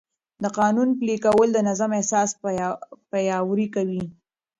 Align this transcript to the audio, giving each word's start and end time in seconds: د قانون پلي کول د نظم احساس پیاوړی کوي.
د 0.43 0.45
قانون 0.59 0.89
پلي 0.99 1.15
کول 1.25 1.49
د 1.53 1.59
نظم 1.67 1.89
احساس 1.99 2.29
پیاوړی 3.11 3.67
کوي. 3.75 4.03